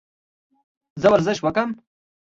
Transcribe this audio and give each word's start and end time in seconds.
زه 1.01 1.07
ورزش 1.11 1.37
وکم؟ 1.41 1.69